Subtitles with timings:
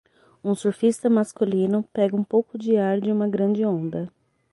[0.43, 4.11] Um surfista masculino pega um pouco de ar de uma grande onda.